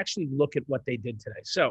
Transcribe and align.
actually 0.00 0.28
look 0.42 0.56
at 0.56 0.64
what 0.66 0.82
they 0.86 0.96
did 0.96 1.20
today. 1.20 1.42
So 1.44 1.64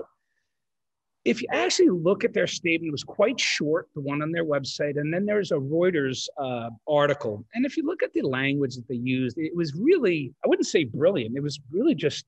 if 1.25 1.41
you 1.41 1.47
actually 1.51 1.89
look 1.89 2.23
at 2.23 2.33
their 2.33 2.47
statement, 2.47 2.89
it 2.89 2.97
was 2.99 3.03
quite 3.03 3.39
short, 3.39 3.89
the 3.93 4.01
one 4.01 4.21
on 4.21 4.31
their 4.31 4.45
website. 4.45 4.95
And 4.99 5.13
then 5.13 5.25
there's 5.25 5.51
a 5.51 5.55
Reuters 5.55 6.27
uh, 6.37 6.69
article. 6.87 7.45
And 7.53 7.65
if 7.65 7.75
you 7.75 7.83
look 7.85 8.01
at 8.03 8.13
the 8.13 8.21
language 8.21 8.75
that 8.75 8.87
they 8.87 8.95
used, 8.95 9.37
it 9.37 9.55
was 9.55 9.73
really, 9.75 10.33
I 10.43 10.47
wouldn't 10.47 10.67
say 10.67 10.85
brilliant. 10.85 11.35
It 11.35 11.43
was 11.43 11.59
really 11.71 11.95
just, 11.95 12.25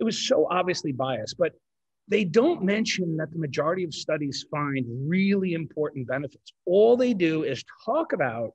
it 0.00 0.04
was 0.04 0.28
so 0.28 0.46
obviously 0.50 0.92
biased. 0.92 1.36
But 1.38 1.52
they 2.08 2.24
don't 2.24 2.62
mention 2.62 3.16
that 3.16 3.32
the 3.32 3.38
majority 3.38 3.84
of 3.84 3.94
studies 3.94 4.44
find 4.50 4.84
really 5.08 5.54
important 5.54 6.06
benefits. 6.06 6.52
All 6.66 6.96
they 6.96 7.14
do 7.14 7.42
is 7.42 7.64
talk 7.84 8.12
about 8.12 8.50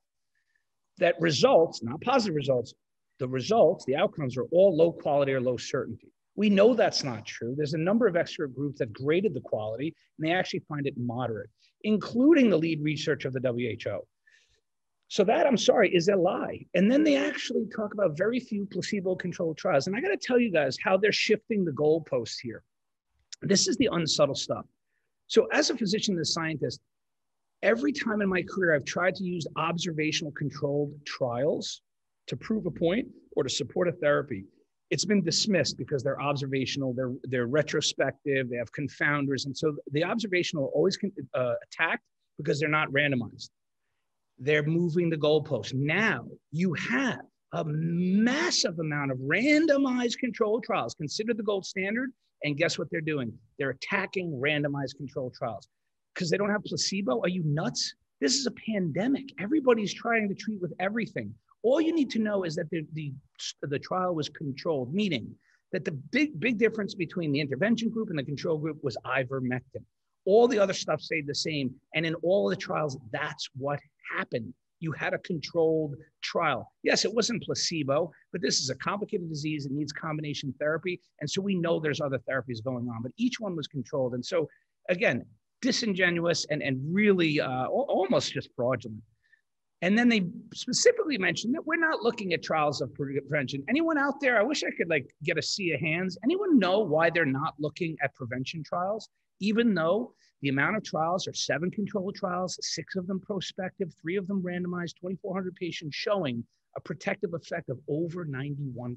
that 0.99 1.15
results, 1.19 1.81
not 1.83 1.99
positive 2.01 2.35
results, 2.35 2.73
the 3.19 3.27
results, 3.27 3.83
the 3.85 3.95
outcomes 3.95 4.37
are 4.37 4.45
all 4.51 4.75
low 4.75 4.91
quality 4.91 5.33
or 5.33 5.41
low 5.41 5.57
certainty. 5.57 6.11
We 6.35 6.49
know 6.49 6.73
that's 6.73 7.03
not 7.03 7.25
true. 7.25 7.55
There's 7.57 7.73
a 7.73 7.79
number 7.79 8.07
of 8.07 8.15
expert 8.15 8.55
groups 8.55 8.79
that 8.79 8.93
graded 8.93 9.33
the 9.33 9.41
quality, 9.41 9.93
and 10.17 10.27
they 10.27 10.33
actually 10.33 10.63
find 10.67 10.87
it 10.87 10.97
moderate, 10.97 11.49
including 11.83 12.49
the 12.49 12.57
lead 12.57 12.81
research 12.81 13.25
of 13.25 13.33
the 13.33 13.41
WHO. 13.41 13.99
So 15.09 15.25
that, 15.25 15.45
I'm 15.45 15.57
sorry, 15.57 15.93
is 15.93 16.07
a 16.07 16.15
lie. 16.15 16.65
And 16.73 16.89
then 16.89 17.03
they 17.03 17.17
actually 17.17 17.65
talk 17.75 17.93
about 17.93 18.17
very 18.17 18.39
few 18.39 18.65
placebo-controlled 18.65 19.57
trials. 19.57 19.87
And 19.87 19.95
I 19.95 19.99
got 19.99 20.07
to 20.07 20.17
tell 20.17 20.39
you 20.39 20.51
guys 20.51 20.77
how 20.81 20.95
they're 20.95 21.11
shifting 21.11 21.65
the 21.65 21.71
goalposts 21.71 22.37
here. 22.41 22.63
This 23.41 23.67
is 23.67 23.75
the 23.75 23.89
unsubtle 23.91 24.35
stuff. 24.35 24.65
So 25.27 25.47
as 25.51 25.69
a 25.69 25.75
physician 25.75 26.13
and 26.13 26.21
a 26.21 26.25
scientist, 26.25 26.79
every 27.61 27.91
time 27.91 28.21
in 28.21 28.29
my 28.29 28.41
career 28.43 28.73
I've 28.73 28.85
tried 28.85 29.15
to 29.15 29.25
use 29.25 29.45
observational 29.57 30.31
controlled 30.31 30.93
trials 31.05 31.81
to 32.27 32.37
prove 32.37 32.65
a 32.65 32.71
point 32.71 33.09
or 33.35 33.43
to 33.43 33.49
support 33.49 33.89
a 33.89 33.91
therapy, 33.91 34.45
it's 34.91 35.05
been 35.05 35.23
dismissed 35.23 35.77
because 35.77 36.03
they're 36.03 36.21
observational, 36.21 36.93
they're 36.93 37.13
they're 37.23 37.47
retrospective, 37.47 38.49
they 38.49 38.57
have 38.57 38.71
confounders, 38.73 39.45
and 39.45 39.57
so 39.57 39.75
the 39.91 40.03
observational 40.03 40.69
always 40.75 40.99
uh, 41.33 41.53
attacked 41.63 42.03
because 42.37 42.59
they're 42.59 42.69
not 42.69 42.89
randomized. 42.89 43.49
They're 44.37 44.63
moving 44.63 45.09
the 45.09 45.17
goalpost. 45.17 45.73
Now 45.73 46.25
you 46.51 46.73
have 46.73 47.21
a 47.53 47.63
massive 47.65 48.79
amount 48.79 49.11
of 49.11 49.17
randomized 49.19 50.17
controlled 50.19 50.63
trials, 50.63 50.93
considered 50.95 51.37
the 51.37 51.43
gold 51.43 51.65
standard, 51.65 52.11
and 52.43 52.57
guess 52.57 52.77
what 52.77 52.89
they're 52.91 53.01
doing? 53.01 53.31
They're 53.57 53.71
attacking 53.71 54.31
randomized 54.31 54.97
controlled 54.97 55.33
trials 55.35 55.67
because 56.13 56.29
they 56.29 56.37
don't 56.37 56.49
have 56.49 56.63
placebo. 56.63 57.21
Are 57.21 57.29
you 57.29 57.43
nuts? 57.45 57.95
This 58.19 58.35
is 58.35 58.45
a 58.45 58.51
pandemic. 58.51 59.25
Everybody's 59.39 59.93
trying 59.93 60.27
to 60.29 60.35
treat 60.35 60.61
with 60.61 60.73
everything. 60.79 61.33
All 61.63 61.79
you 61.79 61.93
need 61.93 62.09
to 62.11 62.19
know 62.19 62.43
is 62.43 62.55
that 62.55 62.69
the, 62.69 62.85
the, 62.93 63.13
the 63.61 63.79
trial 63.79 64.15
was 64.15 64.29
controlled, 64.29 64.93
meaning 64.93 65.35
that 65.71 65.85
the 65.85 65.91
big, 65.91 66.39
big 66.39 66.57
difference 66.57 66.95
between 66.95 67.31
the 67.31 67.39
intervention 67.39 67.89
group 67.89 68.09
and 68.09 68.19
the 68.19 68.23
control 68.23 68.57
group 68.57 68.83
was 68.83 68.97
ivermectin. 69.05 69.83
All 70.25 70.47
the 70.47 70.59
other 70.59 70.73
stuff 70.73 71.01
stayed 71.01 71.27
the 71.27 71.35
same. 71.35 71.73
And 71.95 72.05
in 72.05 72.15
all 72.15 72.49
the 72.49 72.55
trials, 72.55 72.97
that's 73.11 73.49
what 73.55 73.79
happened. 74.15 74.53
You 74.79 74.91
had 74.91 75.13
a 75.13 75.19
controlled 75.19 75.95
trial. 76.21 76.71
Yes, 76.83 77.05
it 77.05 77.13
wasn't 77.13 77.43
placebo, 77.43 78.11
but 78.31 78.41
this 78.41 78.59
is 78.59 78.69
a 78.69 78.75
complicated 78.75 79.29
disease. 79.29 79.65
It 79.65 79.71
needs 79.71 79.91
combination 79.91 80.53
therapy. 80.59 80.99
And 81.19 81.29
so 81.29 81.41
we 81.41 81.55
know 81.55 81.79
there's 81.79 82.01
other 82.01 82.19
therapies 82.29 82.63
going 82.63 82.89
on, 82.89 83.03
but 83.03 83.11
each 83.17 83.39
one 83.39 83.55
was 83.55 83.67
controlled. 83.67 84.15
And 84.15 84.25
so, 84.25 84.47
again, 84.89 85.23
disingenuous 85.61 86.45
and, 86.49 86.63
and 86.63 86.81
really 86.91 87.39
uh, 87.39 87.67
almost 87.67 88.33
just 88.33 88.49
fraudulent. 88.55 89.03
And 89.81 89.97
then 89.97 90.09
they 90.09 90.27
specifically 90.53 91.17
mentioned 91.17 91.55
that 91.55 91.65
we're 91.65 91.75
not 91.75 92.03
looking 92.03 92.33
at 92.33 92.43
trials 92.43 92.81
of 92.81 92.93
prevention. 92.93 93.63
Anyone 93.67 93.97
out 93.97 94.19
there, 94.19 94.39
I 94.39 94.43
wish 94.43 94.63
I 94.63 94.69
could 94.77 94.89
like 94.89 95.09
get 95.23 95.39
a 95.39 95.41
sea 95.41 95.73
of 95.73 95.79
hands. 95.79 96.17
Anyone 96.23 96.59
know 96.59 96.79
why 96.79 97.09
they're 97.09 97.25
not 97.25 97.55
looking 97.57 97.97
at 98.03 98.13
prevention 98.13 98.63
trials, 98.63 99.09
even 99.39 99.73
though 99.73 100.13
the 100.41 100.49
amount 100.49 100.77
of 100.77 100.83
trials 100.83 101.27
are 101.27 101.33
seven 101.33 101.71
controlled 101.71 102.15
trials, 102.15 102.59
six 102.61 102.95
of 102.95 103.07
them 103.07 103.19
prospective, 103.19 103.91
three 103.99 104.17
of 104.17 104.27
them 104.27 104.43
randomized, 104.43 104.99
2,400 105.01 105.55
patients 105.55 105.95
showing 105.95 106.43
a 106.77 106.81
protective 106.81 107.33
effect 107.33 107.69
of 107.69 107.79
over 107.87 108.25
91%, 108.25 108.95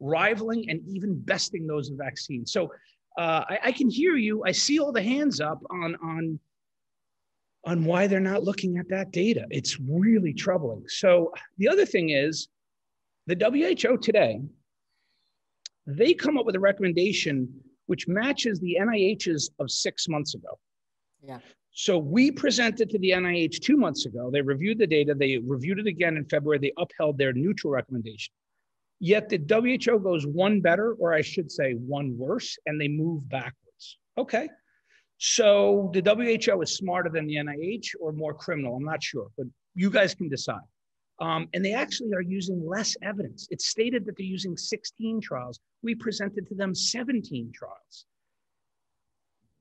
rivaling 0.00 0.68
and 0.68 0.80
even 0.88 1.20
besting 1.20 1.66
those 1.66 1.88
of 1.90 1.96
vaccines. 1.96 2.52
So 2.52 2.72
uh, 3.16 3.44
I, 3.48 3.58
I 3.66 3.72
can 3.72 3.88
hear 3.88 4.16
you. 4.16 4.42
I 4.44 4.52
see 4.52 4.80
all 4.80 4.92
the 4.92 5.02
hands 5.02 5.40
up 5.40 5.60
on, 5.70 5.96
on 6.02 6.38
on 7.68 7.84
why 7.84 8.06
they're 8.06 8.18
not 8.18 8.44
looking 8.44 8.78
at 8.78 8.88
that 8.88 9.12
data. 9.12 9.46
It's 9.50 9.78
really 9.78 10.32
troubling. 10.32 10.84
So 10.88 11.30
the 11.58 11.68
other 11.68 11.84
thing 11.84 12.08
is 12.08 12.48
the 13.26 13.36
WHO 13.36 13.98
today, 13.98 14.40
they 15.86 16.14
come 16.14 16.38
up 16.38 16.46
with 16.46 16.56
a 16.56 16.60
recommendation 16.60 17.46
which 17.84 18.08
matches 18.08 18.58
the 18.58 18.78
NIH's 18.80 19.50
of 19.58 19.70
six 19.70 20.08
months 20.08 20.34
ago. 20.34 20.58
Yeah. 21.22 21.40
So 21.72 21.98
we 21.98 22.30
presented 22.30 22.88
to 22.88 22.98
the 22.98 23.10
NIH 23.10 23.60
two 23.60 23.76
months 23.76 24.06
ago. 24.06 24.30
They 24.32 24.40
reviewed 24.40 24.78
the 24.78 24.86
data. 24.86 25.14
They 25.14 25.36
reviewed 25.36 25.78
it 25.78 25.86
again 25.86 26.16
in 26.16 26.24
February. 26.24 26.58
They 26.58 26.72
upheld 26.78 27.18
their 27.18 27.34
neutral 27.34 27.74
recommendation. 27.74 28.32
Yet 28.98 29.28
the 29.28 29.38
WHO 29.38 29.98
goes 30.00 30.26
one 30.26 30.62
better, 30.62 30.94
or 30.94 31.12
I 31.12 31.20
should 31.20 31.52
say 31.52 31.74
one 31.74 32.16
worse, 32.16 32.56
and 32.64 32.80
they 32.80 32.88
move 32.88 33.28
backwards. 33.28 33.98
Okay. 34.16 34.48
So 35.18 35.90
the 35.92 36.00
WHO 36.00 36.62
is 36.62 36.76
smarter 36.76 37.10
than 37.10 37.26
the 37.26 37.36
NIH 37.36 37.88
or 38.00 38.12
more 38.12 38.32
criminal. 38.32 38.76
I'm 38.76 38.84
not 38.84 39.02
sure, 39.02 39.28
but 39.36 39.46
you 39.74 39.90
guys 39.90 40.14
can 40.14 40.28
decide. 40.28 40.60
Um, 41.20 41.48
and 41.52 41.64
they 41.64 41.74
actually 41.74 42.14
are 42.14 42.22
using 42.22 42.64
less 42.64 42.96
evidence. 43.02 43.48
It's 43.50 43.66
stated 43.66 44.06
that 44.06 44.16
they're 44.16 44.26
using 44.26 44.56
16 44.56 45.20
trials. 45.20 45.58
We 45.82 45.96
presented 45.96 46.46
to 46.48 46.54
them 46.54 46.74
17 46.74 47.50
trials. 47.52 48.06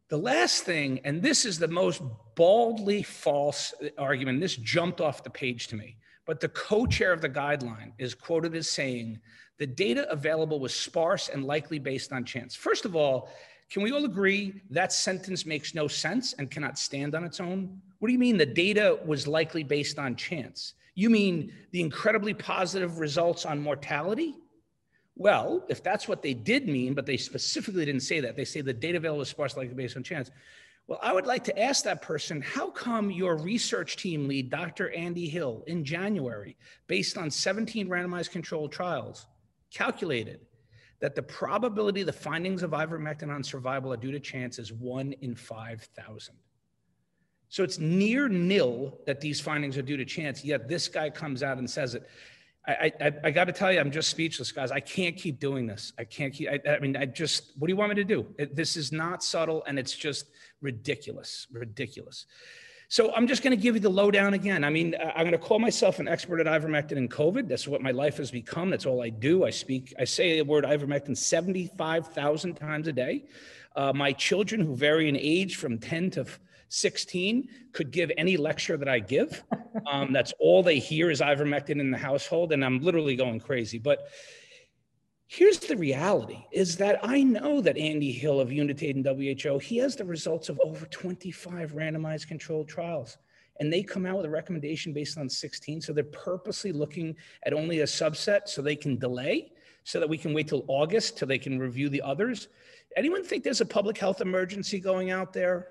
The 0.09 0.17
last 0.17 0.63
thing, 0.63 1.01
and 1.03 1.21
this 1.21 1.43
is 1.43 1.57
the 1.57 1.67
most 1.67 2.01
baldly 2.35 3.01
false 3.01 3.73
argument, 3.97 4.39
this 4.39 4.55
jumped 4.55 5.01
off 5.01 5.23
the 5.23 5.29
page 5.29 5.67
to 5.69 5.75
me, 5.75 5.97
but 6.25 6.39
the 6.39 6.49
co 6.49 6.85
chair 6.85 7.11
of 7.11 7.21
the 7.21 7.29
guideline 7.29 7.91
is 7.97 8.13
quoted 8.13 8.55
as 8.55 8.69
saying 8.69 9.19
the 9.57 9.67
data 9.67 10.09
available 10.11 10.59
was 10.59 10.73
sparse 10.73 11.29
and 11.29 11.43
likely 11.43 11.79
based 11.79 12.13
on 12.13 12.23
chance. 12.23 12.55
First 12.55 12.85
of 12.85 12.95
all, 12.95 13.29
can 13.69 13.83
we 13.83 13.91
all 13.91 14.05
agree 14.05 14.61
that 14.69 14.93
sentence 14.93 15.45
makes 15.45 15.75
no 15.75 15.87
sense 15.87 16.33
and 16.33 16.49
cannot 16.49 16.79
stand 16.79 17.15
on 17.15 17.23
its 17.23 17.39
own? 17.39 17.81
What 17.99 18.07
do 18.07 18.13
you 18.13 18.19
mean 18.19 18.37
the 18.37 18.45
data 18.45 18.99
was 19.05 19.27
likely 19.27 19.63
based 19.63 19.99
on 19.99 20.15
chance? 20.15 20.73
You 20.95 21.09
mean 21.09 21.53
the 21.71 21.81
incredibly 21.81 22.33
positive 22.33 22.99
results 22.99 23.45
on 23.45 23.59
mortality? 23.59 24.35
Well, 25.15 25.65
if 25.67 25.83
that's 25.83 26.07
what 26.07 26.21
they 26.21 26.33
did 26.33 26.67
mean, 26.67 26.93
but 26.93 27.05
they 27.05 27.17
specifically 27.17 27.85
didn't 27.85 28.01
say 28.01 28.19
that, 28.21 28.35
they 28.35 28.45
say 28.45 28.61
the 28.61 28.73
data 28.73 28.97
available 28.97 29.21
is 29.21 29.29
sparse 29.29 29.57
likely 29.57 29.73
based 29.73 29.97
on 29.97 30.03
chance. 30.03 30.31
Well, 30.87 30.99
I 31.01 31.11
would 31.11 31.25
like 31.25 31.43
to 31.45 31.59
ask 31.59 31.83
that 31.83 32.01
person 32.01 32.41
how 32.41 32.69
come 32.69 33.11
your 33.11 33.35
research 33.35 33.97
team 33.97 34.27
lead, 34.27 34.49
Dr. 34.49 34.89
Andy 34.91 35.27
Hill, 35.27 35.63
in 35.67 35.83
January, 35.83 36.55
based 36.87 37.17
on 37.17 37.29
17 37.29 37.89
randomized 37.89 38.31
controlled 38.31 38.71
trials, 38.71 39.27
calculated 39.73 40.39
that 40.99 41.15
the 41.15 41.21
probability 41.21 42.03
the 42.03 42.13
findings 42.13 42.63
of 42.63 42.71
ivermectin 42.71 43.29
on 43.29 43.43
survival 43.43 43.93
are 43.93 43.97
due 43.97 44.11
to 44.11 44.19
chance 44.19 44.57
is 44.59 44.73
one 44.73 45.13
in 45.21 45.35
5,000. 45.35 46.35
So 47.49 47.63
it's 47.63 47.79
near 47.79 48.27
nil 48.27 48.99
that 49.05 49.21
these 49.21 49.39
findings 49.39 49.77
are 49.77 49.81
due 49.81 49.97
to 49.97 50.05
chance, 50.05 50.43
yet 50.43 50.67
this 50.67 50.87
guy 50.87 51.09
comes 51.09 51.43
out 51.43 51.57
and 51.57 51.69
says 51.69 51.95
it. 51.95 52.07
I, 52.67 52.91
I, 52.99 53.11
I 53.23 53.31
got 53.31 53.45
to 53.45 53.53
tell 53.53 53.71
you, 53.71 53.79
I'm 53.79 53.91
just 53.91 54.09
speechless, 54.09 54.51
guys. 54.51 54.71
I 54.71 54.81
can't 54.81 55.15
keep 55.15 55.39
doing 55.39 55.67
this. 55.67 55.93
I 55.97 56.03
can't 56.03 56.33
keep, 56.33 56.49
I, 56.49 56.59
I 56.69 56.79
mean, 56.79 56.97
I 56.97 57.05
just, 57.05 57.53
what 57.57 57.67
do 57.67 57.71
you 57.71 57.77
want 57.77 57.89
me 57.89 57.95
to 57.95 58.03
do? 58.03 58.27
It, 58.37 58.57
this 58.57 58.75
is 58.75 58.91
not 58.91 59.23
subtle 59.23 59.63
and 59.65 59.79
it's 59.79 59.93
just 59.93 60.25
ridiculous, 60.59 61.47
ridiculous. 61.49 62.25
So 62.89 63.13
I'm 63.13 63.27
just 63.27 63.43
going 63.43 63.55
to 63.55 63.61
give 63.61 63.75
you 63.75 63.81
the 63.81 63.89
lowdown 63.89 64.33
again. 64.33 64.63
I 64.63 64.69
mean, 64.69 64.95
I'm 65.01 65.23
going 65.23 65.31
to 65.33 65.37
call 65.37 65.59
myself 65.59 65.99
an 65.99 66.07
expert 66.07 66.39
at 66.39 66.45
ivermectin 66.45 66.93
and 66.93 67.11
COVID. 67.11 67.49
That's 67.49 67.67
what 67.67 67.81
my 67.81 67.91
life 67.91 68.15
has 68.17 68.31
become. 68.31 68.69
That's 68.69 68.85
all 68.85 69.03
I 69.03 69.09
do. 69.09 69.43
I 69.43 69.49
speak, 69.49 69.93
I 69.99 70.05
say 70.05 70.37
the 70.37 70.45
word 70.45 70.63
ivermectin 70.63 71.17
75,000 71.17 72.53
times 72.53 72.87
a 72.87 72.93
day. 72.93 73.25
Uh, 73.75 73.91
my 73.91 74.13
children, 74.13 74.61
who 74.61 74.73
vary 74.73 75.09
in 75.09 75.17
age 75.17 75.57
from 75.57 75.77
10 75.77 76.11
to 76.11 76.25
16, 76.69 77.49
could 77.73 77.91
give 77.91 78.09
any 78.17 78.37
lecture 78.37 78.77
that 78.77 78.89
I 78.89 78.99
give. 78.99 79.43
Um, 79.85 80.11
that's 80.11 80.33
all 80.39 80.63
they 80.63 80.79
hear 80.79 81.11
is 81.11 81.21
ivermectin 81.21 81.79
in 81.79 81.91
the 81.91 81.99
household, 81.99 82.51
and 82.51 82.65
I'm 82.65 82.79
literally 82.79 83.15
going 83.15 83.39
crazy. 83.39 83.77
But 83.77 84.09
Here's 85.29 85.59
the 85.59 85.75
reality 85.75 86.45
is 86.53 86.77
that 86.77 86.99
I 87.03 87.21
know 87.21 87.59
that 87.59 87.77
Andy 87.77 88.13
Hill 88.13 88.39
of 88.39 88.51
Unitaid 88.51 88.95
and 88.95 89.05
WHO, 89.05 89.59
he 89.59 89.77
has 89.77 89.95
the 89.95 90.05
results 90.05 90.47
of 90.47 90.59
over 90.63 90.85
25 90.85 91.73
randomized 91.73 92.27
controlled 92.27 92.69
trials. 92.69 93.17
And 93.59 93.71
they 93.71 93.83
come 93.83 94.05
out 94.05 94.17
with 94.17 94.25
a 94.25 94.29
recommendation 94.29 94.93
based 94.93 95.17
on 95.17 95.27
16. 95.27 95.81
So 95.81 95.91
they're 95.91 96.05
purposely 96.05 96.71
looking 96.71 97.15
at 97.45 97.53
only 97.53 97.81
a 97.81 97.85
subset 97.85 98.47
so 98.47 98.61
they 98.61 98.75
can 98.75 98.97
delay, 98.97 99.51
so 99.83 99.99
that 99.99 100.07
we 100.07 100.17
can 100.17 100.33
wait 100.33 100.47
till 100.47 100.63
August 100.67 101.17
till 101.17 101.27
they 101.27 101.39
can 101.39 101.59
review 101.59 101.89
the 101.89 102.01
others. 102.01 102.47
Anyone 102.95 103.23
think 103.23 103.43
there's 103.43 103.61
a 103.61 103.65
public 103.65 103.97
health 103.97 104.21
emergency 104.21 104.79
going 104.79 105.11
out 105.11 105.33
there? 105.33 105.69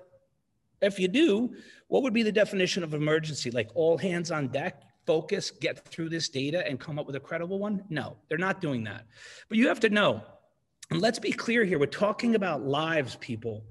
If 0.81 0.99
you 0.99 1.07
do, 1.07 1.55
what 1.87 2.03
would 2.03 2.13
be 2.13 2.23
the 2.23 2.31
definition 2.31 2.83
of 2.83 2.93
emergency? 2.93 3.49
Like 3.49 3.69
all 3.73 3.97
hands 3.97 4.29
on 4.29 4.49
deck? 4.49 4.83
Focus, 5.07 5.49
get 5.49 5.83
through 5.87 6.09
this 6.09 6.29
data, 6.29 6.67
and 6.67 6.79
come 6.79 6.99
up 6.99 7.07
with 7.07 7.15
a 7.15 7.19
credible 7.19 7.57
one? 7.57 7.83
No, 7.89 8.17
they're 8.27 8.37
not 8.37 8.61
doing 8.61 8.83
that. 8.83 9.05
But 9.49 9.57
you 9.57 9.67
have 9.67 9.79
to 9.79 9.89
know 9.89 10.21
And 10.91 11.01
let's 11.01 11.19
be 11.19 11.31
clear 11.31 11.65
here 11.65 11.79
we're 11.79 11.87
talking 11.87 12.35
about 12.35 12.63
lives, 12.63 13.15
people. 13.15 13.65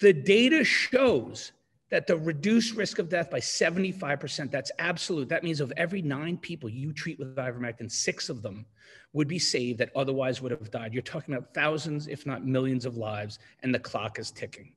The 0.00 0.12
data 0.12 0.64
shows 0.64 1.52
that 1.90 2.06
the 2.06 2.16
reduced 2.16 2.74
risk 2.74 2.98
of 2.98 3.10
death 3.10 3.30
by 3.30 3.38
75%, 3.38 4.50
that's 4.50 4.72
absolute. 4.78 5.28
That 5.28 5.44
means 5.44 5.60
of 5.60 5.72
every 5.76 6.00
nine 6.00 6.38
people 6.38 6.70
you 6.70 6.90
treat 6.92 7.18
with 7.18 7.36
ivermectin, 7.36 7.90
six 7.92 8.30
of 8.30 8.40
them 8.40 8.64
would 9.12 9.28
be 9.28 9.38
saved 9.38 9.78
that 9.78 9.90
otherwise 9.94 10.40
would 10.40 10.52
have 10.52 10.70
died. 10.70 10.94
You're 10.94 11.02
talking 11.02 11.34
about 11.34 11.52
thousands, 11.52 12.08
if 12.08 12.24
not 12.24 12.46
millions 12.46 12.86
of 12.86 12.96
lives, 12.96 13.38
and 13.62 13.74
the 13.74 13.78
clock 13.78 14.18
is 14.18 14.30
ticking. 14.30 14.72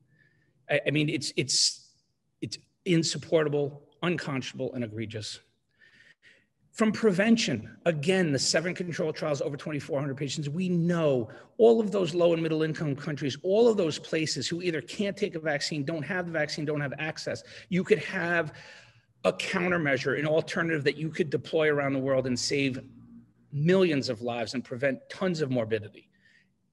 I, 0.68 0.80
I 0.88 0.90
mean, 0.90 1.08
it's, 1.08 1.32
it's, 1.36 1.88
it's 2.42 2.58
insupportable, 2.84 3.82
unconscionable, 4.02 4.74
and 4.74 4.84
egregious. 4.84 5.40
From 6.76 6.92
prevention, 6.92 7.74
again, 7.86 8.32
the 8.32 8.38
seven 8.38 8.74
control 8.74 9.10
trials, 9.10 9.40
over 9.40 9.56
2,400 9.56 10.14
patients, 10.14 10.50
we 10.50 10.68
know 10.68 11.30
all 11.56 11.80
of 11.80 11.90
those 11.90 12.14
low 12.14 12.34
and 12.34 12.42
middle 12.42 12.62
income 12.62 12.94
countries, 12.94 13.38
all 13.42 13.66
of 13.66 13.78
those 13.78 13.98
places 13.98 14.46
who 14.46 14.60
either 14.60 14.82
can't 14.82 15.16
take 15.16 15.36
a 15.36 15.40
vaccine, 15.40 15.84
don't 15.86 16.02
have 16.02 16.26
the 16.26 16.32
vaccine, 16.32 16.66
don't 16.66 16.82
have 16.82 16.92
access, 16.98 17.42
you 17.70 17.82
could 17.82 18.00
have 18.00 18.52
a 19.24 19.32
countermeasure, 19.32 20.18
an 20.18 20.26
alternative 20.26 20.84
that 20.84 20.98
you 20.98 21.08
could 21.08 21.30
deploy 21.30 21.72
around 21.72 21.94
the 21.94 21.98
world 21.98 22.26
and 22.26 22.38
save 22.38 22.78
millions 23.54 24.10
of 24.10 24.20
lives 24.20 24.52
and 24.52 24.62
prevent 24.62 24.98
tons 25.08 25.40
of 25.40 25.50
morbidity 25.50 26.10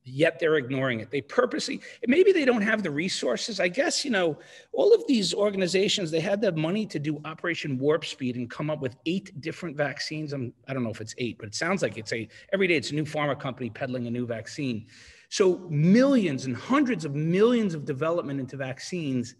yet 0.03 0.39
they're 0.39 0.55
ignoring 0.55 0.99
it. 0.99 1.09
They 1.11 1.21
purposely, 1.21 1.81
maybe 2.07 2.31
they 2.31 2.45
don't 2.45 2.61
have 2.61 2.83
the 2.83 2.91
resources. 2.91 3.59
I 3.59 3.67
guess, 3.67 4.03
you 4.03 4.11
know, 4.11 4.37
all 4.71 4.93
of 4.93 5.05
these 5.07 5.33
organizations, 5.33 6.11
they 6.11 6.19
had 6.19 6.41
the 6.41 6.51
money 6.51 6.85
to 6.87 6.99
do 6.99 7.21
Operation 7.25 7.77
Warp 7.77 8.05
Speed 8.05 8.35
and 8.35 8.49
come 8.49 8.69
up 8.69 8.81
with 8.81 8.95
eight 9.05 9.39
different 9.41 9.77
vaccines. 9.77 10.33
I'm, 10.33 10.53
I 10.67 10.73
don't 10.73 10.83
know 10.83 10.89
if 10.89 11.01
it's 11.01 11.15
eight, 11.17 11.37
but 11.37 11.47
it 11.47 11.55
sounds 11.55 11.81
like 11.81 11.97
it's 11.97 12.13
a, 12.13 12.27
every 12.51 12.67
day 12.67 12.75
it's 12.75 12.91
a 12.91 12.95
new 12.95 13.05
pharma 13.05 13.39
company 13.39 13.69
peddling 13.69 14.07
a 14.07 14.11
new 14.11 14.25
vaccine. 14.25 14.87
So 15.29 15.65
millions 15.69 16.45
and 16.45 16.55
hundreds 16.55 17.05
of 17.05 17.15
millions 17.15 17.73
of 17.73 17.85
development 17.85 18.39
into 18.39 18.57
vaccines 18.57 19.35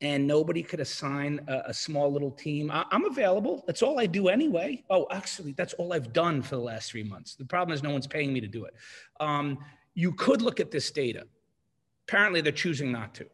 and 0.00 0.26
nobody 0.26 0.62
could 0.62 0.80
assign 0.80 1.40
a, 1.48 1.62
a 1.66 1.74
small 1.74 2.12
little 2.12 2.30
team. 2.30 2.70
I, 2.70 2.84
am 2.92 3.04
available. 3.04 3.64
That's 3.66 3.82
all 3.82 3.98
I 3.98 4.06
do 4.06 4.28
anyway. 4.28 4.84
Oh, 4.90 5.06
actually, 5.10 5.52
that's 5.52 5.72
all 5.74 5.92
I've 5.92 6.12
done 6.12 6.42
for 6.42 6.56
the 6.56 6.62
last 6.62 6.90
three 6.90 7.04
months. 7.04 7.36
The 7.36 7.44
problem 7.44 7.74
is 7.74 7.82
no 7.82 7.90
one's 7.90 8.06
paying 8.06 8.32
me 8.32 8.40
to 8.40 8.48
do 8.48 8.64
it. 8.64 8.74
Um, 9.20 9.58
you 9.94 10.12
could 10.12 10.42
look 10.42 10.60
at 10.60 10.70
this 10.70 10.90
data. 10.90 11.24
Apparently, 12.08 12.40
they're 12.40 12.52
choosing 12.52 12.92
not 12.92 13.14
to. 13.14 13.26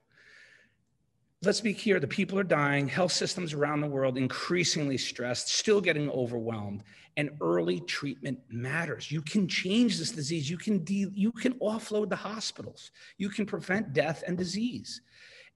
Let's 1.42 1.62
be 1.62 1.72
clear 1.72 1.98
the 1.98 2.06
people 2.06 2.38
are 2.38 2.44
dying, 2.44 2.86
health 2.86 3.12
systems 3.12 3.54
around 3.54 3.80
the 3.80 3.88
world 3.88 4.18
increasingly 4.18 4.98
stressed, 4.98 5.48
still 5.48 5.80
getting 5.80 6.10
overwhelmed, 6.10 6.82
and 7.16 7.30
early 7.40 7.80
treatment 7.80 8.38
matters. 8.50 9.10
You 9.10 9.22
can 9.22 9.48
change 9.48 9.98
this 9.98 10.12
disease, 10.12 10.50
you 10.50 10.58
can, 10.58 10.84
de- 10.84 11.10
you 11.14 11.32
can 11.32 11.54
offload 11.54 12.10
the 12.10 12.16
hospitals, 12.16 12.90
you 13.16 13.30
can 13.30 13.46
prevent 13.46 13.94
death 13.94 14.22
and 14.26 14.36
disease. 14.36 15.00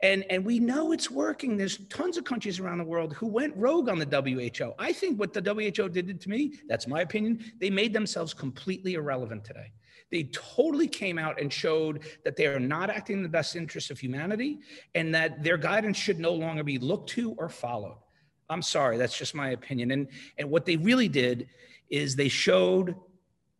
And, 0.02 0.24
and 0.28 0.44
we 0.44 0.58
know 0.58 0.92
it's 0.92 1.10
working. 1.10 1.56
There's 1.56 1.78
tons 1.86 2.18
of 2.18 2.24
countries 2.24 2.60
around 2.60 2.78
the 2.78 2.84
world 2.84 3.14
who 3.14 3.26
went 3.26 3.56
rogue 3.56 3.88
on 3.88 3.98
the 3.98 4.04
WHO. 4.06 4.72
I 4.78 4.92
think 4.92 5.18
what 5.18 5.32
the 5.32 5.40
WHO 5.40 5.88
did 5.88 6.20
to 6.20 6.28
me, 6.28 6.58
that's 6.68 6.86
my 6.86 7.00
opinion, 7.00 7.52
they 7.60 7.70
made 7.70 7.92
themselves 7.92 8.34
completely 8.34 8.94
irrelevant 8.94 9.44
today. 9.44 9.72
They 10.10 10.24
totally 10.24 10.88
came 10.88 11.18
out 11.18 11.40
and 11.40 11.52
showed 11.52 12.04
that 12.24 12.36
they 12.36 12.46
are 12.46 12.60
not 12.60 12.90
acting 12.90 13.16
in 13.16 13.22
the 13.22 13.28
best 13.28 13.56
interest 13.56 13.90
of 13.90 13.98
humanity 13.98 14.60
and 14.94 15.14
that 15.14 15.42
their 15.42 15.56
guidance 15.56 15.96
should 15.96 16.20
no 16.20 16.32
longer 16.32 16.62
be 16.62 16.78
looked 16.78 17.08
to 17.10 17.32
or 17.32 17.48
followed. 17.48 17.98
I'm 18.50 18.62
sorry, 18.62 18.98
that's 18.98 19.16
just 19.16 19.34
my 19.34 19.50
opinion. 19.50 19.90
And, 19.90 20.08
and 20.38 20.50
what 20.50 20.66
they 20.66 20.76
really 20.76 21.08
did 21.08 21.48
is 21.88 22.14
they 22.14 22.28
showed 22.28 22.94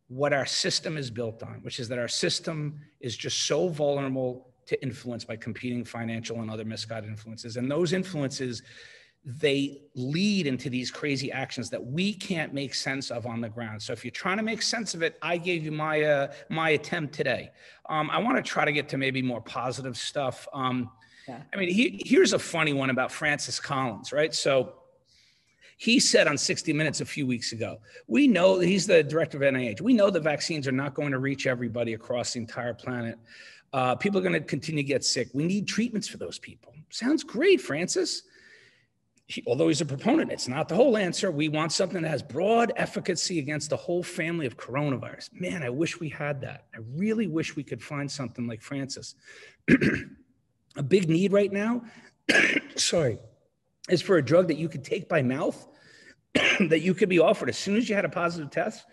what 0.07 0.33
our 0.33 0.45
system 0.45 0.97
is 0.97 1.09
built 1.09 1.41
on, 1.41 1.59
which 1.61 1.79
is 1.79 1.87
that 1.89 1.99
our 1.99 2.07
system 2.07 2.79
is 2.99 3.17
just 3.17 3.47
so 3.47 3.67
vulnerable 3.67 4.53
to 4.67 4.81
influence 4.81 5.23
by 5.23 5.35
competing 5.35 5.83
financial 5.83 6.41
and 6.41 6.49
other 6.49 6.65
misguided 6.65 7.09
influences. 7.09 7.57
And 7.57 7.69
those 7.69 7.93
influences, 7.93 8.63
they 9.23 9.81
lead 9.95 10.47
into 10.47 10.69
these 10.69 10.91
crazy 10.91 11.31
actions 11.31 11.69
that 11.69 11.83
we 11.83 12.13
can't 12.13 12.53
make 12.53 12.73
sense 12.73 13.11
of 13.11 13.25
on 13.25 13.41
the 13.41 13.49
ground. 13.49 13.81
So 13.81 13.93
if 13.93 14.03
you're 14.03 14.11
trying 14.11 14.37
to 14.37 14.43
make 14.43 14.61
sense 14.61 14.93
of 14.93 15.01
it, 15.01 15.17
I 15.21 15.37
gave 15.37 15.63
you 15.63 15.71
my 15.71 16.01
uh, 16.03 16.33
my 16.49 16.71
attempt 16.71 17.13
today. 17.13 17.51
Um, 17.89 18.09
I 18.11 18.19
want 18.19 18.37
to 18.37 18.43
try 18.43 18.65
to 18.65 18.71
get 18.71 18.89
to 18.89 18.97
maybe 18.97 19.21
more 19.21 19.41
positive 19.41 19.97
stuff. 19.97 20.47
Um, 20.53 20.89
yeah. 21.27 21.41
I 21.53 21.57
mean, 21.57 21.69
he, 21.69 22.01
here's 22.05 22.33
a 22.33 22.39
funny 22.39 22.73
one 22.73 22.91
about 22.91 23.11
Francis 23.11 23.59
Collins, 23.59 24.13
right? 24.13 24.33
So 24.33 24.73
he 25.77 25.99
said 25.99 26.27
on 26.27 26.37
60 26.37 26.71
Minutes 26.73 27.01
a 27.01 27.05
few 27.05 27.27
weeks 27.27 27.51
ago, 27.51 27.77
we 28.07 28.27
know 28.27 28.59
he's 28.59 28.87
the 28.87 29.03
director 29.03 29.37
of 29.37 29.53
NIH. 29.53 29.81
We 29.81 29.93
know 29.93 30.09
the 30.09 30.19
vaccines 30.19 30.67
are 30.67 30.71
not 30.71 30.93
going 30.93 31.11
to 31.11 31.19
reach 31.19 31.47
everybody 31.47 31.93
across 31.93 32.33
the 32.33 32.39
entire 32.39 32.73
planet. 32.73 33.17
Uh, 33.75 33.93
people 33.93 34.17
are 34.17 34.23
going 34.23 34.31
to 34.31 34.39
continue 34.39 34.81
to 34.81 34.87
get 34.87 35.03
sick. 35.03 35.27
We 35.33 35.43
need 35.43 35.67
treatments 35.67 36.07
for 36.07 36.15
those 36.15 36.39
people. 36.39 36.73
Sounds 36.91 37.25
great, 37.25 37.59
Francis. 37.59 38.21
He, 39.25 39.43
although 39.45 39.67
he's 39.67 39.81
a 39.81 39.85
proponent, 39.85 40.31
it's 40.31 40.47
not 40.47 40.69
the 40.69 40.75
whole 40.75 40.95
answer. 40.95 41.29
We 41.29 41.49
want 41.49 41.73
something 41.73 42.01
that 42.01 42.07
has 42.07 42.23
broad 42.23 42.71
efficacy 42.77 43.37
against 43.37 43.69
the 43.69 43.75
whole 43.75 44.01
family 44.01 44.45
of 44.45 44.55
coronavirus. 44.55 45.29
Man, 45.33 45.61
I 45.61 45.69
wish 45.71 45.99
we 45.99 46.07
had 46.07 46.39
that. 46.39 46.67
I 46.73 46.77
really 46.95 47.27
wish 47.27 47.57
we 47.57 47.63
could 47.63 47.83
find 47.83 48.09
something 48.09 48.47
like 48.47 48.61
Francis. 48.61 49.15
a 50.77 50.83
big 50.83 51.09
need 51.09 51.33
right 51.33 51.51
now, 51.51 51.83
sorry, 52.77 53.17
is 53.89 54.01
for 54.01 54.15
a 54.15 54.23
drug 54.23 54.47
that 54.47 54.57
you 54.57 54.69
could 54.69 54.85
take 54.85 55.09
by 55.09 55.21
mouth, 55.21 55.67
that 56.61 56.79
you 56.79 56.93
could 56.93 57.09
be 57.09 57.19
offered 57.19 57.49
as 57.49 57.57
soon 57.57 57.75
as 57.75 57.89
you 57.89 57.95
had 57.95 58.05
a 58.05 58.09
positive 58.09 58.51
test, 58.51 58.85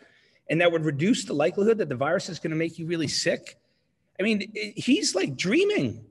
and 0.51 0.61
that 0.61 0.73
would 0.73 0.85
reduce 0.85 1.25
the 1.25 1.35
likelihood 1.35 1.79
that 1.79 1.89
the 1.89 1.95
virus 1.95 2.29
is 2.29 2.41
going 2.41 2.51
to 2.51 2.57
make 2.57 2.81
you 2.81 2.87
really 2.87 3.07
sick 3.07 3.59
I 4.19 4.23
mean, 4.23 4.53
he's 4.55 5.15
like 5.15 5.37
dreaming. 5.37 6.05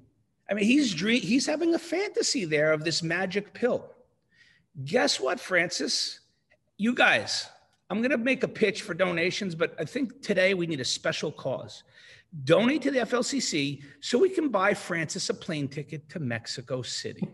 I 0.50 0.54
mean, 0.54 0.66
he's 0.66 0.94
dream- 0.94 1.22
he's 1.22 1.46
having 1.46 1.76
a 1.76 1.80
fantasy 1.80 2.46
there 2.46 2.74
of 2.74 2.84
this 2.84 3.02
magic 3.02 3.54
pill. 3.54 3.90
Guess 4.84 5.20
what, 5.20 5.40
Francis? 5.40 6.20
You 6.78 6.94
guys, 6.94 7.48
I'm 7.90 8.00
going 8.00 8.12
to 8.12 8.18
make 8.18 8.44
a 8.44 8.48
pitch 8.48 8.82
for 8.82 8.94
donations, 8.94 9.56
but 9.56 9.76
I 9.80 9.86
think 9.86 10.22
today 10.22 10.54
we 10.54 10.68
need 10.68 10.80
a 10.80 10.86
special 10.86 11.32
cause. 11.32 11.84
Donate 12.46 12.82
to 12.84 12.92
the 12.92 13.00
FLCC 13.00 13.84
so 14.00 14.18
we 14.18 14.30
can 14.30 14.50
buy 14.50 14.74
Francis 14.74 15.30
a 15.30 15.34
plane 15.34 15.68
ticket 15.68 16.08
to 16.10 16.20
Mexico 16.20 16.82
City. 16.82 17.28